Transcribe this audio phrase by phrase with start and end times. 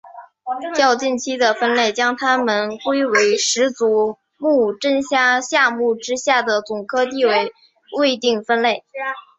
[0.73, 7.53] 较近期的分类将它们归为十足目真虾下目之下的总科地位
[7.99, 8.83] 未定分类。